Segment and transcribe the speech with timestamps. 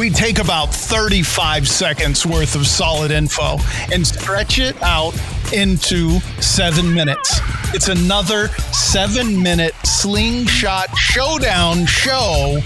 [0.00, 3.58] we take about 35 seconds worth of solid info
[3.92, 5.12] and stretch it out
[5.52, 7.38] into seven minutes.
[7.74, 12.60] It's another seven minute slingshot showdown show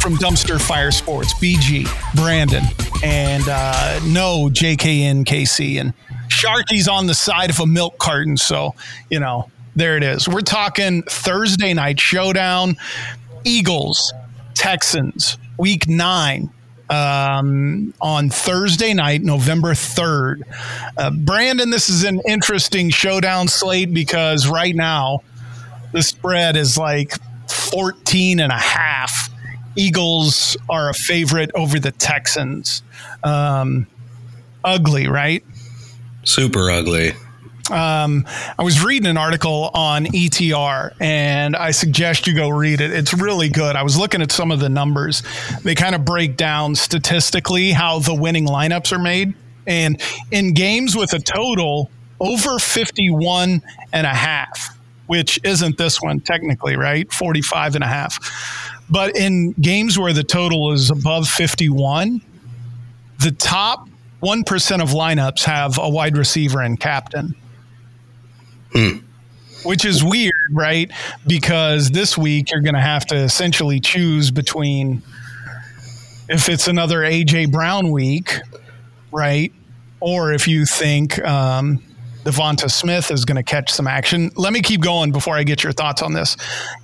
[0.00, 2.62] from Dumpster Fire Sports, BG, Brandon,
[3.02, 5.80] and uh, no JKN KC.
[5.80, 5.92] And
[6.28, 8.36] Sharky's on the side of a milk carton.
[8.36, 8.76] So,
[9.10, 10.28] you know, there it is.
[10.28, 12.76] We're talking Thursday night showdown,
[13.44, 14.12] Eagles,
[14.54, 16.50] Texans, week nine.
[16.90, 20.44] Um, on Thursday night, November 3rd.
[20.96, 25.20] Uh, Brandon, this is an interesting showdown slate because right now
[25.92, 27.12] the spread is like
[27.50, 29.28] 14 and a half.
[29.76, 32.82] Eagles are a favorite over the Texans.
[33.22, 33.86] Um,
[34.64, 35.44] ugly, right?
[36.24, 37.12] Super ugly.
[37.70, 38.26] Um,
[38.58, 42.92] I was reading an article on ETR and I suggest you go read it.
[42.92, 43.76] It's really good.
[43.76, 45.22] I was looking at some of the numbers.
[45.62, 49.34] They kind of break down statistically how the winning lineups are made.
[49.66, 56.20] And in games with a total over 51 and a half, which isn't this one
[56.20, 57.12] technically, right?
[57.12, 58.18] 45 and a half.
[58.90, 62.22] But in games where the total is above 51,
[63.20, 63.88] the top
[64.22, 67.34] 1% of lineups have a wide receiver and captain.
[69.64, 70.90] Which is weird, right?
[71.26, 75.02] Because this week you're going to have to essentially choose between
[76.28, 78.34] if it's another AJ Brown week,
[79.10, 79.52] right?
[80.00, 81.82] Or if you think um,
[82.24, 84.30] DeVonta Smith is going to catch some action.
[84.36, 86.36] Let me keep going before I get your thoughts on this.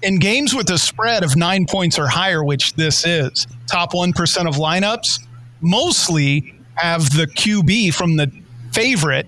[0.03, 4.49] In games with a spread of nine points or higher, which this is, top 1%
[4.49, 5.21] of lineups
[5.61, 8.33] mostly have the QB from the
[8.73, 9.27] favorite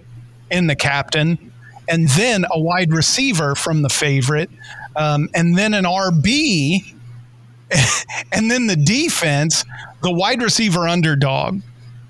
[0.51, 1.53] in the captain
[1.89, 4.51] and then a wide receiver from the favorite,
[4.95, 6.95] um, and then an RB,
[8.33, 9.65] and then the defense,
[10.03, 11.61] the wide receiver underdog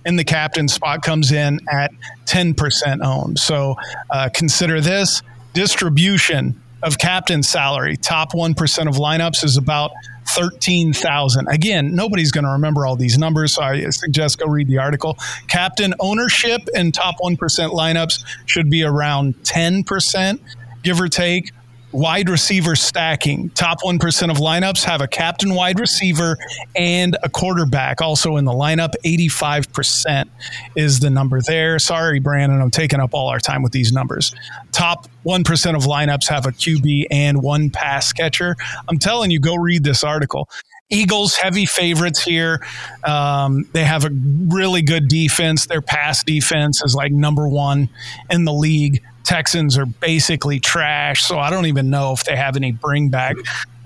[0.05, 1.91] in the captain spot comes in at
[2.27, 3.39] 10% owned.
[3.39, 3.77] So
[4.09, 5.23] uh, consider this
[5.53, 7.97] distribution of captain salary.
[7.97, 9.91] Top 1% of lineups is about
[10.37, 11.49] 13,000.
[11.49, 15.17] Again, nobody's going to remember all these numbers, so I suggest go read the article.
[15.49, 20.39] Captain ownership in top 1% lineups should be around 10%,
[20.83, 21.53] give or take
[21.97, 23.49] wide receiver stacking.
[23.51, 26.37] Top 1% of lineups have a captain wide receiver
[26.75, 28.91] and a quarterback also in the lineup.
[29.05, 30.29] 85%
[30.77, 31.79] is the number there.
[31.79, 34.35] Sorry, Brandon, I'm taking up all our time with these numbers.
[34.73, 38.57] Top 1% of lineups have a QB and one pass catcher.
[38.89, 40.51] I'm telling you, go read this article.
[40.91, 42.65] Eagles heavy favorites here.
[43.05, 44.11] Um, they have a
[44.47, 45.67] really good defense.
[45.67, 47.89] Their pass defense is like number one
[48.31, 49.03] in the league.
[49.27, 53.37] Texans are basically trash, so I don't even know if they have any bring back.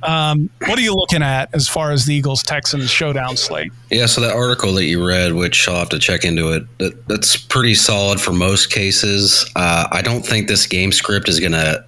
[0.02, 3.72] Um, what are you looking at as far as the Eagles Texans showdown slate?
[3.90, 7.06] Yeah, so that article that you read, which I'll have to check into it, that,
[7.08, 9.50] that's pretty solid for most cases.
[9.56, 11.84] Uh, I don't think this game script is going to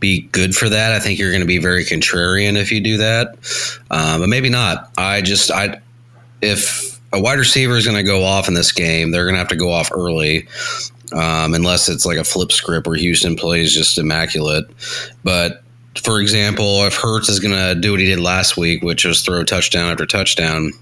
[0.00, 0.92] be good for that.
[0.92, 3.28] I think you're going to be very contrarian if you do that,
[3.90, 4.90] um, but maybe not.
[4.98, 5.80] I just I
[6.42, 9.38] if a wide receiver is going to go off in this game, they're going to
[9.38, 10.48] have to go off early
[11.12, 14.64] um, unless it's like a flip script where Houston plays just immaculate.
[15.24, 15.62] But
[15.96, 19.22] for example, if Hurts is going to do what he did last week, which was
[19.22, 20.72] throw touchdown after touchdown,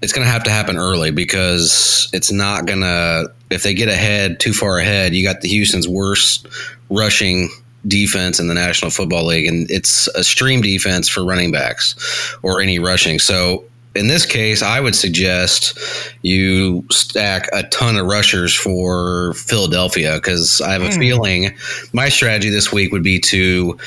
[0.00, 3.88] it's going to have to happen early because it's not going to, if they get
[3.88, 6.46] ahead too far ahead, you got the Houston's worst
[6.90, 7.50] rushing
[7.86, 11.94] defense in the National Football League, and it's a stream defense for running backs
[12.42, 13.18] or any rushing.
[13.18, 13.64] So
[13.94, 15.78] in this case, I would suggest
[16.22, 20.98] you stack a ton of rushers for Philadelphia because I have a mm.
[20.98, 21.56] feeling
[21.92, 23.78] my strategy this week would be to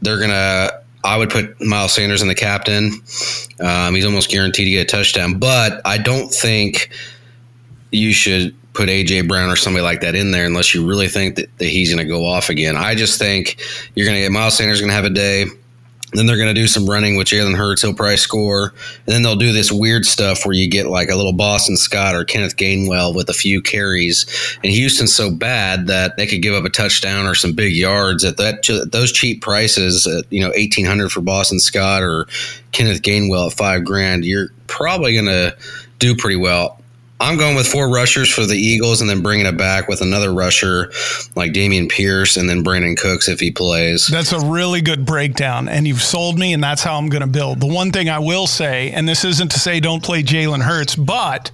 [0.00, 0.70] they're gonna.
[1.04, 2.92] I would put Miles Sanders in the captain.
[3.60, 6.90] Um, he's almost guaranteed to get a touchdown, but I don't think
[7.90, 11.34] you should put AJ Brown or somebody like that in there unless you really think
[11.36, 12.76] that, that he's going to go off again.
[12.76, 13.60] I just think
[13.94, 15.46] you're going to get Miles Sanders going to have a day.
[16.12, 17.80] Then they're going to do some running with Jalen Hurts.
[17.80, 18.74] He'll probably score.
[19.06, 22.14] And then they'll do this weird stuff where you get like a little Boston Scott
[22.14, 24.26] or Kenneth Gainwell with a few carries.
[24.62, 28.24] And Houston's so bad that they could give up a touchdown or some big yards
[28.24, 30.06] at that those cheap prices.
[30.06, 32.26] At, you know, eighteen hundred for Boston Scott or
[32.72, 34.26] Kenneth Gainwell at five grand.
[34.26, 35.56] You're probably going to
[35.98, 36.78] do pretty well.
[37.22, 40.32] I'm going with four rushers for the Eagles and then bringing it back with another
[40.34, 40.90] rusher
[41.36, 44.08] like Dameon Pierce and then Brandin Cooks if he plays.
[44.08, 45.68] That's a really good breakdown.
[45.68, 47.60] And you've sold me, and that's how I'm going to build.
[47.60, 50.96] The one thing I will say, and this isn't to say don't play Jalen Hurts,
[50.96, 51.52] but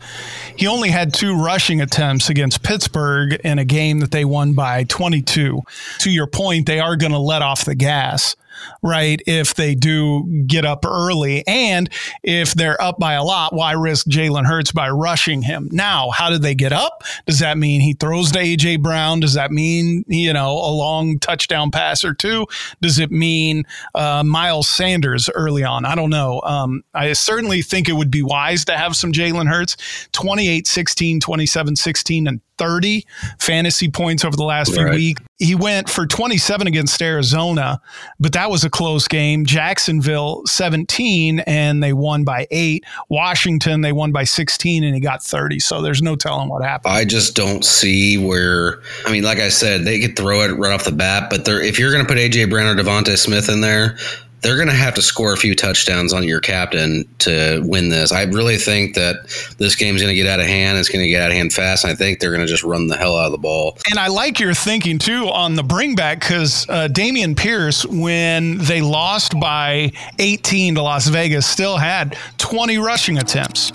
[0.56, 4.84] he only had two rushing attempts against Pittsburgh in a game that they won by
[4.84, 5.60] 22.
[5.98, 8.36] To your point, they are going to let off the gas
[8.82, 9.20] right?
[9.26, 11.88] If they do get up early and
[12.22, 15.68] if they're up by a lot, why risk Jalen Hurts by rushing him?
[15.72, 17.02] Now, how did they get up?
[17.26, 19.20] Does that mean he throws to AJ Brown?
[19.20, 22.46] Does that mean, you know, a long touchdown pass or two?
[22.80, 23.64] Does it mean
[23.94, 25.84] uh, Miles Sanders early on?
[25.84, 26.40] I don't know.
[26.42, 29.76] Um, I certainly think it would be wise to have some Jalen Hurts
[30.12, 33.06] 28 16, 27 16, and 30
[33.38, 34.94] fantasy points over the last few right.
[34.94, 35.22] weeks.
[35.38, 37.80] He went for 27 against Arizona,
[38.18, 39.46] but that was a close game.
[39.46, 42.84] Jacksonville 17 and they won by 8.
[43.08, 45.60] Washington they won by 16 and he got 30.
[45.60, 46.92] So there's no telling what happened.
[46.94, 50.72] I just don't see where I mean like I said, they could throw it right
[50.72, 53.60] off the bat, but if you're going to put AJ Brown or DeVonta Smith in
[53.60, 53.96] there,
[54.40, 58.12] they're going to have to score a few touchdowns on your captain to win this.
[58.12, 59.16] I really think that
[59.58, 60.78] this game's going to get out of hand.
[60.78, 61.84] It's going to get out of hand fast.
[61.84, 63.78] And I think they're going to just run the hell out of the ball.
[63.90, 68.58] And I like your thinking too on the bring back because uh, Dameon Pierce, when
[68.58, 73.72] they lost by 18 to Las Vegas, still had 20 rushing attempts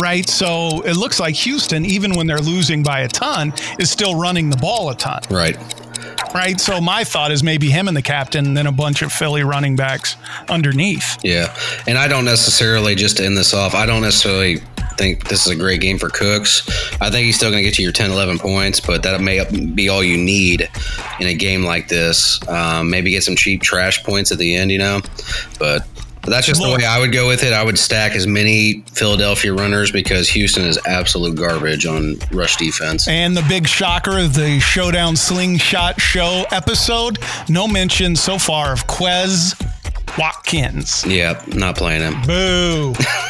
[0.00, 0.28] right?
[0.28, 4.48] So it looks like Houston, even when they're losing by a ton, is still running
[4.48, 5.22] the ball a ton.
[5.28, 5.58] Right
[6.34, 6.60] right?
[6.60, 9.42] So my thought is maybe him and the captain, and then a bunch of Philly
[9.42, 10.16] running backs
[10.48, 11.18] underneath.
[11.22, 11.54] Yeah,
[11.86, 13.74] and I don't necessarily just to end this off.
[13.74, 14.60] I don't necessarily
[14.98, 16.68] think this is a great game for Cooks.
[17.00, 19.42] I think he's still going to get you your 10, 11 points, but that may
[19.74, 20.68] be all you need
[21.20, 22.46] in a game like this.
[22.48, 25.00] Um, maybe get some cheap trash points at the end, you know.
[25.58, 25.97] But but
[26.28, 27.52] that's just the way I would go with it.
[27.52, 33.08] I would stack as many Philadelphia runners because Houston is absolute garbage on rush defense.
[33.08, 38.86] And the big shocker of the Showdown Slingshot Show episode no mention so far of
[38.86, 39.54] Quez
[40.18, 41.04] Watkins.
[41.06, 42.20] Yeah, not playing him.
[42.26, 42.94] Boo.